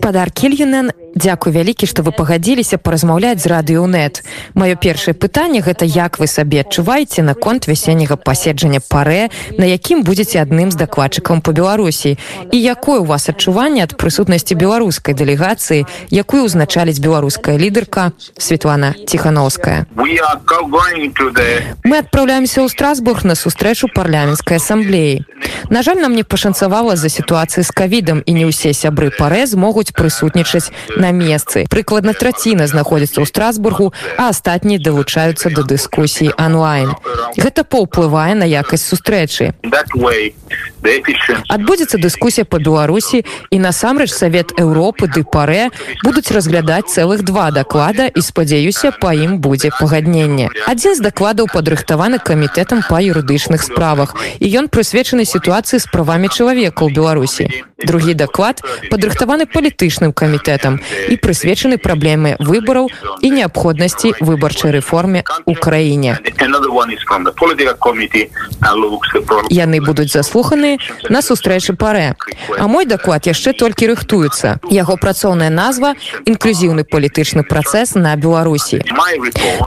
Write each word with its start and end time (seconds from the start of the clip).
гаспадар 0.00 0.30
кельюнен 0.32 0.92
дзякуй 1.14 1.52
вялікі 1.52 1.84
што 1.84 2.00
вы 2.00 2.12
пагадзіліся 2.16 2.78
паразмаўляць 2.80 3.44
з 3.44 3.52
радыёнет 3.52 4.24
маё 4.56 4.72
першае 4.80 5.12
пытанне 5.12 5.60
гэта 5.60 5.84
як 5.84 6.16
вы 6.16 6.26
сабе 6.26 6.64
адчуваеце 6.64 7.20
наконт 7.20 7.68
вясенняга 7.68 8.16
паседжання 8.16 8.80
парэ 8.80 9.28
на 9.58 9.68
якім 9.68 10.00
будзеце 10.00 10.40
адным 10.40 10.72
з 10.72 10.80
дакладчыкам 10.80 11.44
по 11.44 11.52
беларусі? 11.52 12.16
І 12.48 12.56
якое 12.56 13.00
у 13.00 13.04
вас 13.04 13.28
адчуванне 13.28 13.84
ад 13.84 14.00
прысутнасці 14.00 14.56
беларускай 14.56 15.12
дэлегацыі 15.12 15.84
якую 16.08 16.48
ўзначаліць 16.48 16.96
беларуская 17.04 17.60
лідарка 17.60 18.16
светлана 18.40 18.96
ціхановская 19.04 19.84
мы 21.84 21.96
адпраўляемся 22.00 22.64
ў 22.64 22.72
страсбург 22.72 23.28
на 23.28 23.36
сустрэчу 23.36 23.92
парламенцкай 23.92 24.56
ассамблеі 24.56 25.28
на 25.70 25.82
жаль 25.82 26.00
нам 26.00 26.14
не 26.14 26.24
пашанцавала 26.24 26.96
за 26.96 27.08
сітуацыі 27.08 27.64
з 27.64 27.70
кавідам 27.70 28.22
і 28.26 28.32
не 28.32 28.44
ўсе 28.46 28.74
сябры 28.74 29.10
парэ 29.14 29.46
змогуць 29.46 29.94
прысутнічаць 29.94 30.72
на 30.96 31.10
месцы. 31.14 31.66
Прыкладна 31.70 32.12
траціна 32.12 32.66
знаходзіцца 32.66 33.22
ў 33.22 33.26
страсбургу 33.26 33.92
а 34.18 34.28
астатнія 34.34 34.82
далучаюцца 34.82 35.50
да 35.54 35.62
дыскусіі 35.62 36.34
онлайн. 36.36 36.94
Гэта 37.38 37.64
паўплывае 37.64 38.34
на 38.34 38.44
якасць 38.44 38.86
сустрэчы. 38.90 39.54
Адбудзецца 41.48 41.96
дыскусія 42.00 42.44
по 42.44 42.58
беларусі 42.58 43.24
і 43.50 43.56
насамрэч 43.60 44.10
савет 44.10 44.56
Еўропы 44.58 45.06
ды 45.06 45.22
парэ 45.22 45.70
будуць 46.02 46.32
разглядаць 46.32 46.88
цэлых 46.90 47.22
два 47.22 47.50
даклада 47.50 48.08
і 48.08 48.20
спадзяюся 48.20 48.92
па 48.96 49.12
ім 49.14 49.38
будзе 49.44 49.70
пагадненне. 49.76 50.48
Адзін 50.66 50.96
з 50.96 51.04
дакладаў 51.04 51.52
падрыхтаваны 51.52 52.18
камітэтам 52.18 52.82
па 52.88 52.98
юрыдычных 53.04 53.62
справах 53.62 54.16
і 54.40 54.46
ён 54.48 54.72
прысвечаны 54.72 55.28
сітуацыі 55.30 55.78
з 55.78 55.86
правамі 55.94 56.28
чалавека 56.28 56.84
ў 56.84 56.90
беларусі 56.90 57.44
другі 57.80 58.14
даклад 58.14 58.60
падрыхтаваны 58.90 59.46
палітычным 59.46 60.12
камітэтам 60.12 60.80
і 61.08 61.14
прысвечаны 61.16 61.78
праблемы 61.78 62.36
выбараў 62.40 62.90
і 63.24 63.28
неабходнасці 63.30 64.14
выбарчай 64.20 64.74
рэформе 64.76 65.24
ў 65.24 65.54
краіне 65.56 66.18
яны 69.50 69.78
будуць 69.80 70.12
заслуханы 70.12 70.76
на 71.08 71.22
сустрэчы 71.22 71.78
парэ 71.78 72.12
а 72.58 72.68
мой 72.68 72.84
даклад 72.84 73.26
яшчэ 73.26 73.52
толькі 73.52 73.92
рыхтуецца. 73.94 74.58
Яго 74.70 74.96
працоўная 74.96 75.50
назва 75.50 75.94
інклюзіўны 76.26 76.84
палітычны 76.84 77.42
працэс 77.46 77.94
на 77.94 78.16
беларусі 78.16 78.82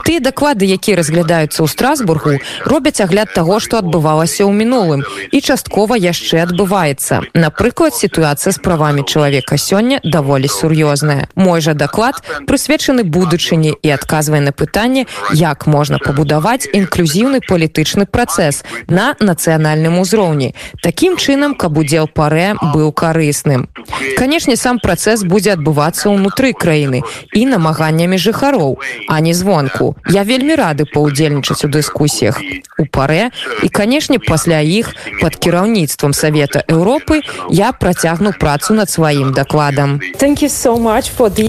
тыя 0.06 0.20
даклады 0.20 0.68
якія 0.68 1.00
разглядаюцца 1.00 1.64
ў 1.64 1.68
страсбургу 1.68 2.38
робяць 2.64 3.00
агляд 3.00 3.32
таго 3.34 3.58
што 3.60 3.80
адбывалася 3.82 4.44
ў 4.44 4.52
мінулым 4.52 5.04
і 5.32 5.38
часткова 5.54 5.94
яшчэ 5.94 6.42
адбываецца. 6.50 7.30
Напрыклад 7.38 7.94
сітуацыя 7.94 8.50
з 8.50 8.58
правамі 8.58 9.06
чалавека 9.06 9.54
сёння 9.54 10.02
даволі 10.02 10.50
сур'ёзная. 10.50 11.30
Мой 11.38 11.62
жа 11.62 11.78
даклад 11.78 12.18
прысвечаны 12.50 13.06
будучыні 13.06 13.70
і 13.70 13.88
адказвае 13.94 14.42
на 14.42 14.50
пытанне 14.50 15.06
як 15.30 15.70
можна 15.70 16.02
пабудаваць 16.02 16.66
інклюзіўны 16.66 17.38
палітычны 17.46 18.10
працэс 18.10 18.66
на 18.90 19.14
нацыянальным 19.22 20.02
узроўні. 20.02 20.58
Такім 20.82 21.14
чынам 21.14 21.54
каб 21.54 21.78
удзел 21.78 22.10
парэ 22.10 22.58
быў 22.74 22.90
карысным. 22.90 23.70
Канешне 24.18 24.58
сам 24.58 24.82
працэс 24.82 25.22
будзе 25.22 25.54
адбывацца 25.54 26.10
ўнутры 26.10 26.50
краіны 26.50 27.06
і 27.30 27.46
намаганнямі 27.46 28.18
жыхароў 28.18 28.82
а 29.06 29.20
не 29.20 29.34
звонку. 29.38 29.94
Я 30.10 30.26
вельмі 30.26 30.58
рады 30.58 30.82
паўдзельнічаць 30.82 31.62
у 31.62 31.70
дыскусіях 31.70 32.42
у 32.78 32.90
парэ 32.90 33.30
і 33.62 33.68
канешне 33.68 34.18
пасля 34.18 34.58
іх 34.58 34.94
под 35.20 35.43
кіраўніцтвам 35.44 36.16
савета 36.16 36.64
Еўропы 36.72 37.20
я 37.52 37.72
працягну 37.72 38.32
працу 38.32 38.72
над 38.72 38.88
сваім 38.88 39.36
дакладам 39.36 40.00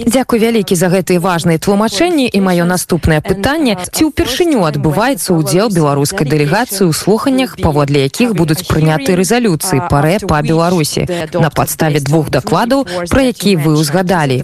дзякуй 0.04 0.38
вялікі 0.38 0.76
за 0.76 0.92
гэтыя 0.92 1.20
важныя 1.20 1.58
тлумачэнні. 1.58 2.28
І 2.28 2.38
маё 2.40 2.64
наступнае 2.68 3.20
пытанне. 3.24 3.78
Ці 3.92 4.12
ўпершыню 4.12 4.66
адбываецца 4.68 5.32
ўдзел 5.32 5.72
беларускай 5.72 6.28
дэлегацыі 6.28 6.88
ў 6.88 6.92
слуханнях 6.92 7.56
паводле 7.56 8.04
якіх 8.04 8.36
будуць 8.36 8.66
прыняты 8.68 9.16
рэзалюцыі 9.16 9.88
парэ 9.88 10.20
па 10.28 10.42
беларусі 10.42 11.06
на 11.32 11.48
падставе 11.48 12.04
двух 12.04 12.28
дакладаў 12.28 12.84
про 12.84 13.20
які 13.22 13.56
вы 13.56 13.80
ўзгадалі? 13.80 14.42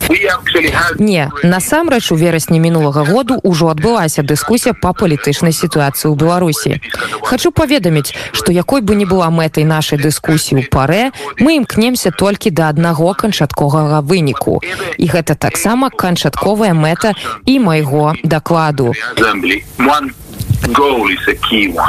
Не 0.97 1.29
насамрэч 1.43 2.13
у 2.13 2.17
верасні 2.17 2.63
мінулага 2.63 3.05
году 3.05 3.37
ўжо 3.43 3.69
адбылася 3.69 4.23
дыскусія 4.23 4.73
па 4.73 4.97
палітычнай 4.97 5.53
сітуацыі 5.53 6.09
ў 6.09 6.17
беларусі. 6.17 6.81
Хочу 7.21 7.53
паведаміць 7.53 8.15
што 8.33 8.53
якой 8.53 8.81
бы 8.81 8.95
не 8.95 9.05
была 9.05 9.31
мэтай 9.43 9.67
нашай 9.67 9.99
дыскусіі 9.99 10.63
ў 10.63 10.71
парэ 10.71 11.03
мы 11.43 11.59
імкнемся 11.59 12.15
толькі 12.15 12.55
да 12.55 12.71
аднаго 12.71 13.11
канчатковага 13.19 13.99
выніку. 14.07 14.63
І 14.97 15.11
гэта 15.11 15.35
таксама 15.35 15.91
канчатковая 15.91 16.73
мэта 16.79 17.19
і 17.45 17.59
майго 17.59 18.15
дакладу 18.23 18.95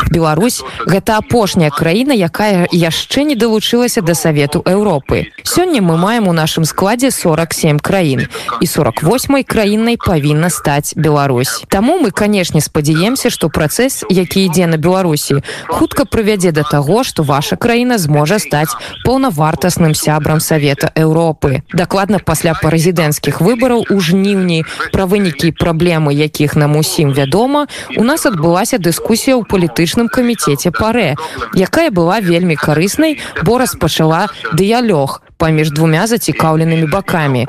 Беларусь 0.09 0.63
гэта 0.85 1.17
апошняя 1.17 1.69
краіна, 1.69 2.13
якая 2.13 2.67
яшчэ 2.71 3.23
не 3.23 3.35
далучылася 3.35 4.01
да 4.01 4.13
савету 4.13 4.63
Еўропы. 4.65 5.29
Сёння 5.43 5.81
мы 5.81 5.97
маем 5.97 6.27
у 6.27 6.33
нашым 6.33 6.65
складзе 6.65 7.11
47 7.11 7.79
краін 7.79 8.27
і 8.61 8.65
48 8.67 9.43
краінай 9.43 9.97
павінна 9.97 10.49
стаць 10.49 10.93
Беларусь. 10.95 11.63
Таму 11.69 11.99
мы, 11.99 12.11
канешне, 12.11 12.61
спадзяемся, 12.61 13.29
што 13.29 13.49
працэс, 13.49 14.05
які 14.09 14.45
ідзе 14.45 14.67
на 14.67 14.77
Беларусі, 14.77 15.43
хутка 15.67 16.05
прывядзе 16.05 16.51
да 16.51 16.63
таго, 16.63 17.03
што 17.03 17.23
ваша 17.23 17.55
краіна 17.55 17.97
зможа 17.97 18.39
стаць 18.39 18.73
паўнавартасным 19.05 19.93
сябрам 19.93 20.39
савета 20.39 20.89
Еўропы. 20.95 21.61
Дакладна 21.73 22.17
пасля 22.19 22.53
прэзідэнцкіх 22.57 23.41
выбараў 23.41 23.85
у 23.89 23.99
жніўні 23.99 24.65
пра 24.91 25.05
вынікі 25.05 25.51
праблемы, 25.51 26.13
якіх 26.13 26.55
нам 26.55 26.75
усім 26.75 27.13
вядома, 27.13 27.67
у 27.97 28.03
нас 28.03 28.25
адбыла 28.25 28.62
адбылася 28.63 28.79
дыскусія 28.79 29.35
ў 29.35 29.43
палітычным 29.43 30.07
камітэце 30.07 30.71
парэ 30.71 31.15
якая 31.59 31.91
была 31.91 32.23
вельмі 32.23 32.55
карыснай 32.55 33.19
бо 33.43 33.59
распачала 33.59 34.31
дыялёг 34.55 35.19
паміж 35.37 35.75
двумя 35.75 36.07
зацікаўленымі 36.07 36.87
бакамі 36.87 37.47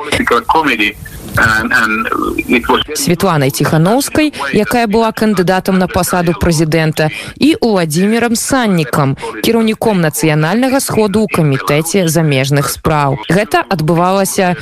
Светланай 2.94 3.50
ціхановскай, 3.50 4.32
якая 4.52 4.86
была 4.86 5.10
кандыдатам 5.12 5.78
на 5.78 5.88
пасаду 5.88 6.34
прэзідэнта 6.38 7.10
і 7.38 7.56
Уладзімірам 7.60 8.36
саннікам, 8.36 9.16
кіраўніком 9.42 10.00
нацыянальнага 10.00 10.80
сходу 10.80 11.26
ў 11.26 11.28
камітэце 11.34 12.06
замежных 12.08 12.70
спраў. 12.70 13.18
Гэта 13.28 13.66
адбывалася 13.66 14.54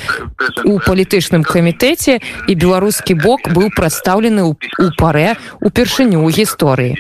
у 0.65 0.79
палітычным 0.81 1.45
камітэце 1.45 2.21
і 2.49 2.53
беларускі 2.55 3.21
бок 3.21 3.53
быў 3.53 3.69
прадстаўлены 3.77 4.49
ў 4.49 4.89
парэ 4.97 5.37
упершыню 5.61 6.25
ў 6.25 6.29
гісторыі. 6.33 6.97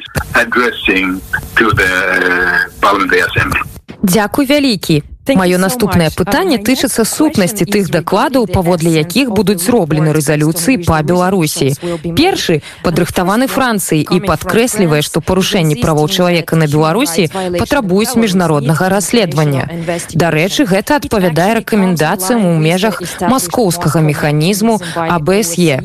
Дзякуй 4.02 4.46
вялікі. 4.46 5.11
Маё 5.28 5.58
наступнае 5.58 6.10
пытанне 6.10 6.58
тычыцца 6.58 7.04
сутнасці 7.06 7.64
тых 7.64 7.90
дакладаў, 7.94 8.48
паводле 8.50 8.90
якіх 8.90 9.30
будуць 9.30 9.62
зроблены 9.62 10.10
рэзалюцыі 10.10 10.82
па 10.82 10.98
Беларусі. 11.06 11.78
Першы 12.18 12.58
падрыхтаваны 12.82 13.46
Францыі 13.46 14.02
і 14.02 14.18
падкрэслівае, 14.26 15.02
што 15.06 15.22
парушэнні 15.22 15.78
правоў 15.78 16.10
чалавека 16.10 16.58
на 16.58 16.66
Беларусі 16.66 17.30
патрабуюць 17.54 18.18
міжнароднага 18.18 18.90
расследавання. 18.90 19.70
Дарэчы, 20.10 20.66
гэта 20.66 20.98
адпавядае 20.98 21.62
рэкамендацыям 21.62 22.42
у 22.42 22.58
межах 22.58 22.98
маскоўскага 23.22 24.02
механізму 24.02 24.80
АБСЕ. 24.98 25.78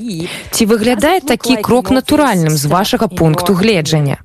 Ці 0.51 0.63
выглядае 0.65 1.21
такі 1.21 1.61
крок 1.61 1.93
натуральным 1.93 2.57
з 2.57 2.65
вашага 2.65 3.05
пункту 3.07 3.53
гледжання? 3.53 4.17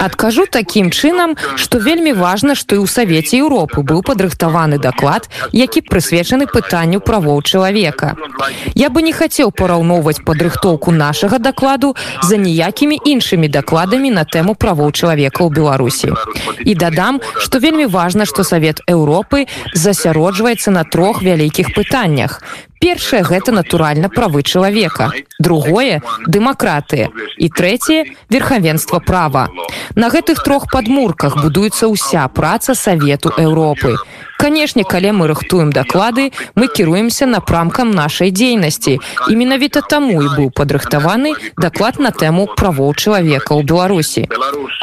Адкажу 0.00 0.46
такім 0.46 0.90
чынам, 0.90 1.36
што 1.56 1.78
вельмі 1.78 2.12
важна, 2.12 2.54
што 2.54 2.76
і 2.76 2.80
ў 2.84 2.88
савеце 2.88 3.40
Еўропы 3.40 3.84
быў 3.84 4.00
падрыхтаваны 4.04 4.78
даклад, 4.78 5.28
які 5.52 5.84
прысвечаны 5.84 6.48
пытанню 6.48 7.00
правоў 7.00 7.42
чалавека. 7.42 8.16
Я 8.74 8.88
бы 8.88 9.04
не 9.04 9.12
хацеў 9.12 9.52
параўноўваць 9.52 10.24
падрыхтоўку 10.24 10.92
нашага 10.92 11.38
дакладу 11.38 11.94
за 12.22 12.36
ніякімі 12.36 13.00
іншымі 13.04 13.48
дакладамі 13.48 14.10
на 14.10 14.24
тэму 14.24 14.56
правоў 14.56 14.92
чалавека 14.92 15.44
ў 15.44 15.50
Беларусі. 15.52 16.12
І 16.64 16.74
дадам, 16.74 17.20
што 17.38 17.60
вельмі 17.60 17.86
важна, 17.86 18.24
што 18.24 18.44
савет 18.44 18.80
Еўропы 18.88 19.46
засяроджваецца 19.74 20.70
на 20.70 20.84
трох 20.84 21.22
вялікіх 21.22 21.74
пытаннях 21.76 22.40
першае 22.84 23.22
гэта 23.24 23.52
натуральна 23.56 24.12
правы 24.12 24.42
чалавека. 24.44 25.08
Другое 25.40 26.02
дэмакратыя. 26.28 27.08
І 27.40 27.48
трэцяе 27.48 28.04
верхавенства 28.28 29.00
права. 29.00 29.48
На 29.96 30.12
гэтых 30.12 30.44
трох 30.44 30.68
падмурках 30.68 31.40
будуецца 31.40 31.88
ўся 31.88 32.28
праца 32.28 32.76
савету 32.76 33.32
Еўропы 33.40 33.96
канешне 34.44 34.84
калі 34.84 35.10
мы 35.16 35.26
рыхтуем 35.26 35.72
даклады 35.72 36.28
мы 36.54 36.68
кіруемся 36.68 37.24
напрамкам 37.24 37.92
нашай 37.96 38.28
дзейнасці 38.30 39.00
і 39.00 39.36
менавіта 39.40 39.80
таму 39.80 40.20
і 40.20 40.28
быў 40.36 40.50
падрыхтаваны 40.52 41.32
даклад 41.56 41.96
на 41.96 42.12
тэму 42.12 42.52
правоў 42.52 42.92
чалавека 42.92 43.56
ў 43.56 43.64
беларусі 43.64 44.28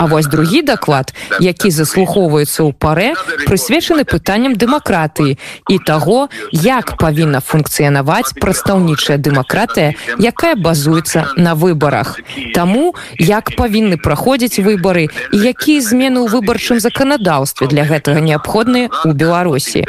А 0.01 0.07
вось 0.09 0.25
другі 0.25 0.65
даклад 0.65 1.13
які 1.37 1.69
заслухоўваецца 1.69 2.65
ў 2.65 2.73
паре 2.73 3.13
прысвечаны 3.45 4.01
пытанням 4.01 4.57
дэмакратыі 4.57 5.37
і 5.69 5.77
таго 5.85 6.33
як 6.49 6.97
павінна 6.97 7.37
функцыянаваць 7.45 8.33
прадстаўнічая 8.41 9.21
дэмакратыя 9.21 9.93
якая 10.17 10.57
базуецца 10.57 11.37
на 11.37 11.53
выбарах 11.53 12.17
Таму 12.57 12.97
як 13.21 13.53
павінны 13.53 14.01
праходзіць 14.01 14.57
выбары 14.65 15.05
і 15.05 15.37
якія 15.53 15.85
змены 15.85 16.25
ў 16.25 16.33
выбарчым 16.33 16.81
заканадаўстве 16.81 17.69
для 17.69 17.85
гэтага 17.85 18.25
неабходныя 18.25 18.89
ў 18.89 19.13
беларусі 19.13 19.50
Беларуси. 19.51 19.83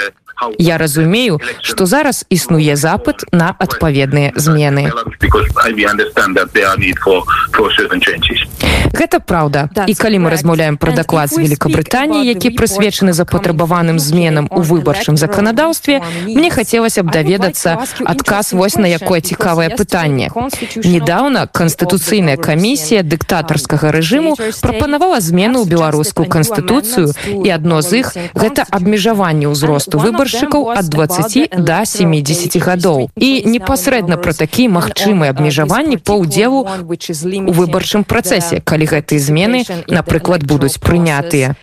Я 0.58 0.78
разумею, 0.78 1.40
што 1.60 1.86
зараз 1.86 2.24
існуе 2.30 2.76
запыт 2.76 3.24
на 3.32 3.54
адпаведныя 3.58 4.32
змены. 4.36 4.90
Гэта 8.92 9.20
праўда. 9.20 9.68
І 9.86 9.94
калі 9.94 10.18
мы 10.18 10.30
размаўляем 10.30 10.76
пра 10.76 10.92
даклад 10.92 11.30
з 11.32 11.38
Великабрытаніі, 11.42 12.26
які 12.26 12.50
прысвечаны 12.50 13.12
запатрабаваным 13.12 13.98
зменам 13.98 14.48
у 14.50 14.60
выбарчым 14.60 15.16
заканадаўстве, 15.16 16.02
мне 16.26 16.50
хацелася 16.50 17.02
б 17.02 17.10
даведацца 17.10 17.84
адказ 18.04 18.52
вось 18.52 18.76
на 18.76 18.86
якое 18.86 19.20
цікавае 19.20 19.70
пытанне. 19.76 20.30
Недаўна 20.76 21.46
канстытуцыйная 21.46 22.36
камісія 22.36 23.02
дыктатарскага 23.02 23.92
рэжыму 23.92 24.36
прапанавала 24.60 25.20
змену 25.20 25.64
ў 25.64 25.68
беларускую 25.68 26.28
канстытуцыю 26.28 27.12
і 27.44 27.48
адно 27.48 27.82
з 27.82 28.04
іх 28.04 28.16
гэта 28.34 28.66
абмежаванне 28.68 29.48
ўзросту 29.48 29.98
выбар 29.98 30.28
выбаршчыкаў 30.32 30.70
ад 30.70 30.88
20 30.88 31.64
до 31.64 31.84
70 31.84 32.56
гадоў 32.56 33.10
і 33.16 33.30
непасрэдна 33.46 34.16
пра 34.16 34.32
такія 34.32 34.68
магчымыя 34.68 35.30
абмежаванні 35.30 35.96
па 35.96 36.16
ўдзелу 36.20 36.64
у 36.64 37.52
выбарчым 37.52 38.04
працэсе 38.04 38.60
калі 38.64 38.86
гэтыя 38.86 39.20
змены 39.20 39.64
напрыклад 39.88 40.44
будуць 40.44 40.78
прынятыя 40.78 41.54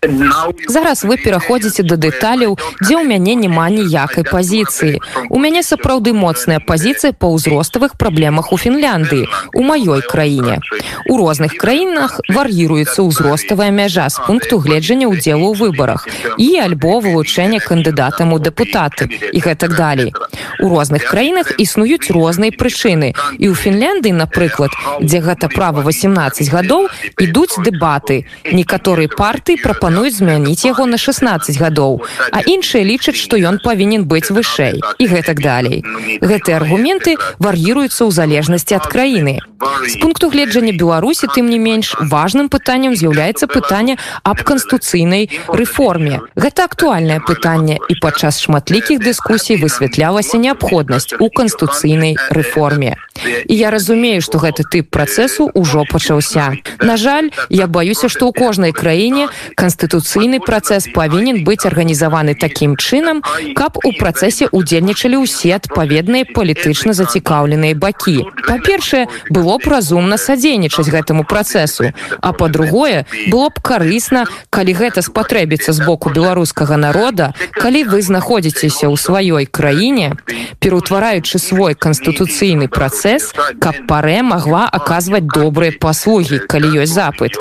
зараз 0.67 1.03
вы 1.03 1.17
пераходзіце 1.17 1.83
да 1.83 1.95
дэталяў 1.97 2.57
дзе 2.81 2.95
ў 2.97 3.03
мяне 3.05 3.35
няма 3.35 3.69
ніякай 3.69 4.23
пазіцыі 4.23 5.01
у 5.29 5.39
мяне 5.39 5.63
сапраўды 5.63 6.13
моцная 6.13 6.59
пазіцыя 6.59 7.13
па 7.13 7.31
ўзроставых 7.33 7.97
праблемах 7.97 8.53
у 8.53 8.57
Фінляндыі 8.57 9.27
у 9.53 9.61
маёй 9.65 10.01
краіне 10.05 10.59
у 11.09 11.17
розных 11.17 11.57
краінах 11.57 12.19
вар'іруецца 12.29 13.01
ўзроставая 13.03 13.71
мяжа 13.71 14.09
з 14.09 14.21
пункту 14.25 14.59
гледжання 14.59 15.09
ўдзелу 15.09 15.53
ў 15.53 15.55
выбарах 15.57 16.07
і 16.37 16.49
альбо 16.61 16.99
вылучэння 16.99 17.59
кандыдатам 17.63 18.33
у 18.33 18.39
дэпутат 18.39 18.58
дэпутаты 18.59 19.07
і 19.31 19.39
гэтак 19.39 19.75
далей 19.75 20.13
у 20.59 20.69
розных 20.69 21.07
краінах 21.07 21.55
існуюць 21.57 22.11
розныя 22.11 22.51
прычыны 22.51 23.15
і 23.39 23.45
ў 23.47 23.55
Фінляндыі 23.55 24.11
напрыклад 24.19 24.75
дзе 24.99 25.23
гэта 25.23 25.47
права 25.47 25.83
18 25.87 26.51
гадоў 26.51 26.89
ідуць 27.19 27.55
дэбаты 27.63 28.25
некаторыя 28.51 29.07
партыі 29.07 29.61
прапануюць 29.63 30.19
змяніць 30.19 30.67
яго 30.67 30.85
на 30.85 30.97
16 30.97 31.55
гадоў 31.55 32.03
а 32.31 32.43
іншыя 32.43 32.83
лічаць 32.83 33.15
што 33.15 33.39
ён 33.39 33.63
павінен 33.63 34.03
быць 34.03 34.27
вышэй 34.31 34.83
і 34.99 35.05
гэтак 35.07 35.39
далей 35.39 35.83
гэтыя 36.19 36.59
аргументы 36.59 37.15
вар'іруюцца 37.39 38.03
ў 38.03 38.11
залежнасці 38.11 38.75
ад 38.75 38.87
краіны. 38.91 39.39
З 39.59 39.95
пункту 39.99 40.29
гледжання 40.31 40.71
беларусі 40.71 41.27
тым 41.27 41.49
не 41.51 41.59
менш 41.59 41.95
важным 41.99 42.47
пытанням 42.47 42.95
з'яўляецца 42.95 43.47
пытанне 43.51 43.97
аб 44.23 44.43
канстуцыйнай 44.47 45.29
рэформе. 45.47 46.23
Гэта 46.35 46.63
актуальнае 46.63 47.19
пытанне 47.19 47.79
і 47.89 47.93
падчас 47.99 48.38
шматлікіх 48.39 49.03
дыскусій 49.03 49.59
высвятлялася 49.61 50.39
неабходнасць 50.39 51.13
у 51.19 51.29
канстуцыйнай 51.29 52.15
рэформе. 52.31 52.95
І 53.47 53.55
я 53.55 53.71
разумею, 53.71 54.21
што 54.21 54.39
гэты 54.39 54.63
тып 54.63 54.89
працэсу 54.89 55.49
ўжо 55.53 55.83
пачаўся. 55.89 56.53
На 56.79 56.97
жаль, 56.97 57.31
я 57.49 57.67
баюся, 57.67 58.09
што 58.09 58.29
ў 58.29 58.31
кожнай 58.33 58.71
краіне 58.71 59.29
канстытуцыйны 59.55 60.39
працэс 60.39 60.89
павінен 60.93 61.43
быць 61.43 61.65
арганізаваны 61.65 62.35
такім 62.35 62.75
чынам, 62.77 63.23
каб 63.55 63.79
у 63.83 63.91
працэсе 63.91 64.49
удзельнічалі 64.51 65.23
ўсе 65.25 65.55
адпаведныя 65.59 66.29
палітычна 66.29 66.93
зацікаўленыя 66.93 67.75
бакі. 67.75 68.29
Па-першае, 68.47 69.07
было 69.29 69.57
б 69.57 69.67
разумна 69.67 70.17
садзейнічаць 70.17 70.89
гэтаму 70.89 71.23
працэсу, 71.23 71.91
а 72.21 72.29
па-другое, 72.33 73.05
было 73.27 73.49
б 73.49 73.59
карысна, 73.61 74.25
калі 74.49 74.73
гэта 74.73 75.01
спатрэбіцца 75.01 75.73
з 75.73 75.79
боку 75.83 76.09
беларускага 76.09 76.77
народа, 76.77 77.33
калі 77.55 77.83
вы 77.89 78.01
знаходзіце 78.01 78.29
знаходзіцеся 78.29 78.87
ў 78.87 78.95
сваёй 78.95 79.45
краіне 79.45 80.13
пераўтвараючы 80.59 81.39
свой 81.39 81.73
канстытуцыйны 81.73 82.67
працэс 82.67 83.08
каб 83.59 83.75
парэ 83.89 84.21
магла 84.23 84.65
аказваць 84.79 85.25
добрыя 85.27 85.75
паслугі 85.79 86.41
калі 86.47 86.83
ёсць 86.83 86.95
запыт. 86.95 87.37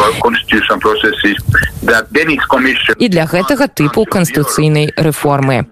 І 2.98 3.08
для 3.08 3.24
гэтага 3.26 3.66
тыпу 3.68 4.04
канстытуцыйнай 4.04 4.92
рэформы 4.96 5.66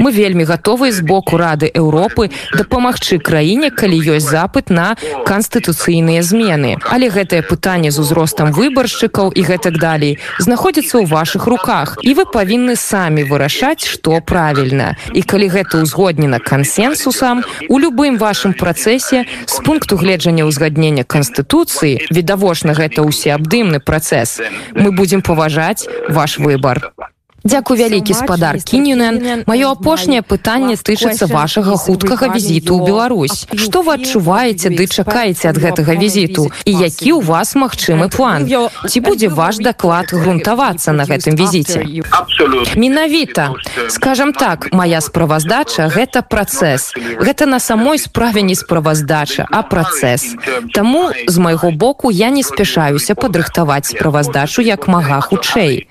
Мы 0.00 0.12
вельмі 0.12 0.44
гатовы 0.44 0.92
з 0.92 1.00
боку 1.00 1.36
рады 1.36 1.70
Еўропы 1.70 2.30
дапамагчы 2.54 3.18
краіне, 3.18 3.70
калі 3.70 3.96
ёсць 4.18 4.26
запыт 4.26 4.70
на 4.70 4.96
канстытуцыйныя 5.24 6.22
змены. 6.22 6.76
Але 6.90 7.08
гэтае 7.08 7.42
пытанне 7.46 7.90
з 7.94 8.02
узростам 8.02 8.52
выбаршчыкаў 8.52 9.30
і 9.30 9.42
гэтак 9.46 9.78
далей 9.78 10.18
знаходзіцца 10.38 10.98
ў 10.98 11.06
вашых 11.06 11.46
руках. 11.46 11.98
І 12.02 12.14
вы 12.18 12.26
павінны 12.26 12.76
самі 12.76 13.24
вырашаць, 13.24 13.86
што 13.86 14.18
правільна. 14.20 14.96
І 15.14 15.22
калі 15.22 15.48
гэта 15.48 15.86
ўзгоднена 15.86 16.42
кансенсусам, 16.42 17.44
у 17.68 17.78
любым 17.78 18.18
вашым 18.18 18.52
працэсе 18.58 19.24
з 19.46 19.56
пункту 19.62 19.96
гледжання 19.96 20.44
ўзгаднення 20.50 21.06
канстытуцыі, 21.06 22.10
відавочна 22.10 22.74
гэта 22.74 23.06
ўсеабдымны 23.06 23.78
працэс. 23.78 24.42
Мы 24.74 24.90
будзем 24.90 25.22
паважаць 25.22 25.86
ваш 26.10 26.38
выбар. 26.38 26.90
Дзякуй 27.44 27.76
вялікі 27.76 28.14
спадар. 28.14 28.56
кінюнен 28.56 29.44
маё 29.44 29.76
апошняе 29.76 30.24
пытанне 30.24 30.80
тычыцца 30.80 31.28
вашага 31.28 31.76
хуткага 31.76 32.32
візіту 32.32 32.80
ў 32.80 32.88
Беларусь. 32.88 33.44
Што 33.52 33.84
вы 33.84 34.00
адчуваеце 34.00 34.72
ды 34.72 34.88
чакаеце 34.88 35.52
ад 35.52 35.60
гэтага 35.60 35.92
візіту? 35.92 36.48
І 36.64 36.72
які 36.72 37.12
ў 37.12 37.20
вас 37.20 37.52
магчымы 37.52 38.08
план? 38.08 38.48
ці 38.88 38.98
будзе 39.04 39.28
ваш 39.28 39.60
даклад 39.60 40.08
грунтавацца 40.08 40.96
на 40.96 41.04
гэтым 41.04 41.36
візіце? 41.36 41.84
менавіта. 42.80 43.52
Скажем 43.92 44.32
так 44.32 44.72
моя 44.72 45.04
справаздача 45.04 45.92
гэта 45.92 46.24
працэс 46.24 46.96
гэта 47.20 47.44
на 47.44 47.60
самой 47.60 47.98
справе 47.98 48.40
не 48.40 48.56
справаздача 48.56 49.44
а 49.50 49.60
працэс 49.62 50.32
Таму 50.72 51.12
з 51.28 51.36
майго 51.38 51.70
боку 51.70 52.08
я 52.10 52.30
не 52.30 52.42
спяшаюся 52.42 53.14
падрыхтаваць 53.14 53.92
справаздачу 53.92 54.62
як 54.62 54.88
мага 54.88 55.20
хутчэй. 55.20 55.86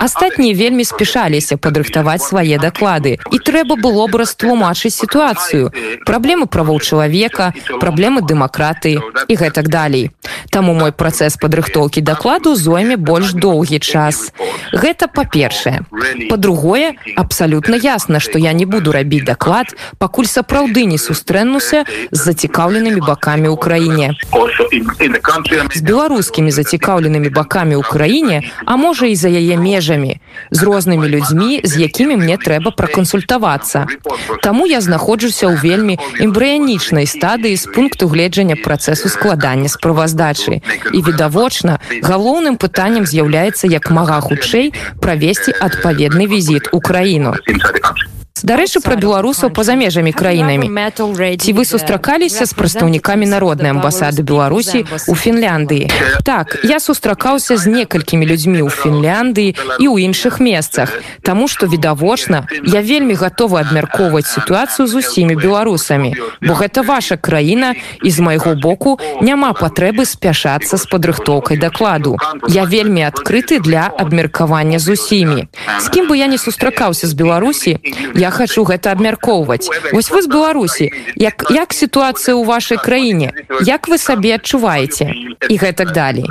Астатнія 0.00 0.56
вельмі 0.56 0.84
спяшаліся 0.94 1.58
падрыхтаваць 1.58 2.22
свае 2.22 2.58
даклады. 2.62 3.18
І 3.34 3.36
трэба 3.42 3.74
было 3.76 4.06
б 4.06 4.22
растлумачыць 4.22 4.94
сітуацыю. 4.94 5.74
Праблемы 6.06 6.46
правоў 6.46 6.78
чалавека 6.78 7.50
праблемы 7.82 8.22
дэмакратыі 8.22 9.02
і 9.28 9.34
гэтак 9.34 9.68
далей. 9.68 10.10
Таму 10.54 10.74
мой 10.74 10.92
працэс 10.92 11.36
падрыхтоўкі 11.42 12.00
дакладу 12.00 12.54
зойме 12.54 12.96
больш 12.96 13.34
доўгі 13.34 13.82
час. 13.82 14.30
Гэта 14.72 15.10
па-першае. 15.10 15.82
Па-другое 16.30 16.94
абсалютна 17.16 17.74
ясна 17.74 18.22
што 18.22 18.38
я 18.38 18.52
не 18.52 18.64
буду 18.64 18.94
рабіць 18.94 19.26
даклад 19.26 19.74
пакуль 19.98 20.30
сапраўды 20.30 20.86
не 20.86 20.98
сустрэнуся 20.98 21.84
з 22.10 22.18
зацікаўленымі 22.18 23.02
бакамі 23.02 23.50
ў 23.50 23.56
краіне. 23.58 24.14
З 25.74 25.80
беларускімі 25.82 26.54
зацікаўленымі 26.54 27.34
бакамі 27.34 27.74
ў 27.80 27.82
краіне 27.82 28.46
а 28.64 28.76
можа 28.76 29.10
і 29.10 29.18
за 29.18 29.28
яе 29.28 29.58
межамі. 29.58 30.20
З 30.50 30.60
рознымі 30.62 30.83
рознымі 30.84 31.08
людзьмі 31.08 31.60
з 31.64 31.80
якімі 31.80 32.16
мне 32.20 32.36
трэба 32.36 32.68
пракансультавацца 32.76 33.86
Таму 34.44 34.66
я 34.68 34.80
знаходжуся 34.84 35.48
ў 35.48 35.56
вельмі 35.56 35.96
эмбрыянічнай 36.20 37.08
стадыі 37.08 37.56
з 37.56 37.64
пункту 37.72 38.08
гледжання 38.12 38.60
працэсу 38.60 39.08
складання 39.08 39.72
справаздачы. 39.72 40.60
І 40.92 40.98
відавочна 41.00 41.80
галоўным 42.04 42.60
пытаннем 42.60 43.08
з'яўляецца 43.08 43.64
як 43.72 43.88
мага 43.88 44.20
хутчэй 44.20 44.76
правесці 45.00 45.56
адпаведны 45.56 46.28
візіт 46.28 46.68
у 46.76 46.80
краіну 46.84 47.32
дарэчы 48.42 48.82
пра 48.82 48.98
беларусаў 48.98 49.54
па-за 49.54 49.78
межамі 49.78 50.10
краінамі. 50.10 50.66
Ці 51.38 51.50
вы 51.54 51.62
сустракаліся 51.64 52.46
з 52.50 52.52
прадстаўнікамі 52.58 53.30
народнай 53.30 53.70
амбасады 53.70 54.26
беларусі 54.26 54.82
у 55.06 55.14
фінляндыі? 55.14 55.86
Так 56.26 56.58
я 56.66 56.82
сустракаўся 56.82 57.54
з 57.56 57.70
некалькімі 57.70 58.26
людзьмі 58.26 58.66
ў 58.66 58.70
фінляндыі 58.74 59.54
і 59.78 59.86
ў 59.86 60.10
іншых 60.10 60.42
месцах 60.42 60.98
Таму 61.22 61.46
што 61.46 61.70
відавочна 61.70 62.50
я 62.66 62.82
вельмі 62.82 63.14
гатова 63.14 63.62
абмяркоўваць 63.62 64.26
сітуацыю 64.26 64.90
з 64.90 64.98
усімі 64.98 65.38
беларусамі 65.38 66.18
бо 66.42 66.58
гэта 66.58 66.82
ваша 66.82 67.16
краіна 67.16 67.78
і 68.02 68.10
з 68.10 68.18
майго 68.18 68.58
боку 68.58 68.98
няма 69.22 69.54
патрэбы 69.54 70.04
спяшацца 70.04 70.76
з 70.76 70.84
падрыхтоўкай 70.90 71.56
дакладу. 71.56 72.18
Я 72.48 72.66
вельмі 72.66 73.06
адкрыты 73.06 73.60
для 73.60 73.88
абмеркавання 73.94 74.78
з 74.78 74.98
усімі. 74.98 75.48
З 75.80 75.86
кім 75.88 76.10
бы 76.10 76.18
я 76.18 76.26
не 76.26 76.38
сустракаўся 76.38 77.06
з 77.06 77.14
беларусі 77.14 77.78
я 78.14 78.23
хочу 78.30 78.64
гэта 78.64 78.92
абмяркоўваць. 78.92 79.68
Вось 79.92 80.10
вы 80.10 80.22
з 80.22 80.28
беларусі. 80.28 80.90
Як 81.16 81.50
як 81.50 81.72
сітуацыя 81.72 82.36
ў 82.36 82.44
вашай 82.44 82.78
краіне? 82.78 83.32
Як 83.64 83.88
вы 83.88 83.98
сабе 83.98 84.34
адчуваеце? 84.36 85.12
І 85.48 85.54
гэтак 85.58 85.92
далей 85.92 86.28